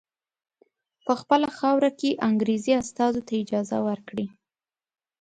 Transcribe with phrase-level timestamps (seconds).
[1.05, 4.27] په خپله خاوره کې انګریزي استازو ته اجازه ورکړي.